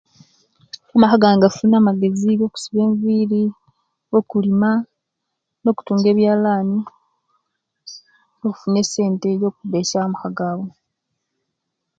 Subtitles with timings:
[0.95, 3.43] Amaka gange gafunire amagezi ago kusiba enziri,
[4.17, 4.71] okulima,
[5.63, 6.79] nokutunga ebyalani
[8.45, 10.67] okufuna esente ejokubesya wo amaka gabu